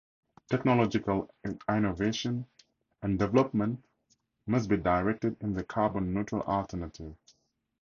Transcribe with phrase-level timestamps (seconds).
[0.49, 1.31] Technological
[1.69, 2.47] innovations
[3.03, 3.83] and development
[4.47, 7.35] must be directed in the carbon neutral alternatives.